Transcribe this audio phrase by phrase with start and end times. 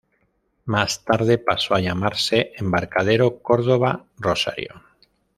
[0.65, 4.81] Más tarde pasó a llamarse Embarcadero Córdoba-Rosario.